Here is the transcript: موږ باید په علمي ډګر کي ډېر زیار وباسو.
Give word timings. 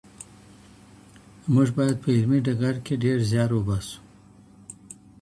موږ 1.53 1.67
باید 1.77 1.97
په 2.03 2.09
علمي 2.15 2.39
ډګر 2.45 2.75
کي 2.85 2.93
ډېر 3.03 3.17
زیار 3.31 3.49
وباسو. 3.53 3.99